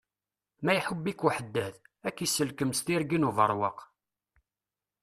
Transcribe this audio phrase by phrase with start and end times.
[0.63, 1.75] Ma iḥubb-ik uḥeddad,
[2.07, 3.79] ak iselqem s tirgin ubeṛwaq.